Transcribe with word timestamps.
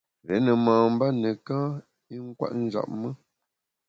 Rié 0.27 0.37
ne 0.43 0.51
mamba 0.65 1.05
neka 1.21 1.57
i 2.13 2.15
nkwet 2.25 2.51
njap 2.63 2.87
me. 2.99 3.09